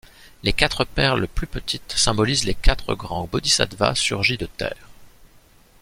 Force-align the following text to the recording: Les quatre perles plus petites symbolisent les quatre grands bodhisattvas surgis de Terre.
Les 0.41 0.51
quatre 0.51 0.83
perles 0.83 1.27
plus 1.27 1.45
petites 1.45 1.91
symbolisent 1.95 2.45
les 2.45 2.55
quatre 2.55 2.95
grands 2.95 3.27
bodhisattvas 3.31 3.93
surgis 3.93 4.37
de 4.39 4.47
Terre. 4.47 4.89